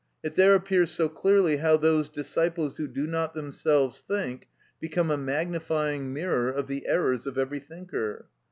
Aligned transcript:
It 0.23 0.33
there 0.33 0.55
appears 0.55 0.89
so 0.89 1.07
clearly 1.09 1.57
how 1.57 1.77
those 1.77 2.09
disciples 2.09 2.77
who 2.77 2.87
do 2.87 3.05
not 3.05 3.35
themselves 3.35 4.01
think 4.01 4.47
become 4.79 5.11
a 5.11 5.15
magnifying 5.17 6.11
mirror 6.11 6.49
of 6.49 6.65
the 6.65 6.87
errors 6.87 7.27
of 7.27 7.37
every 7.37 7.59
thinker. 7.59 8.25